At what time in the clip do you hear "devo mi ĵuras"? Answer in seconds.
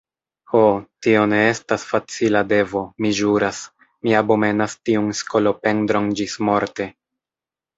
2.53-3.59